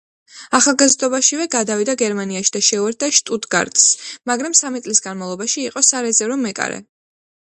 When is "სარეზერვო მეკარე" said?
5.91-6.81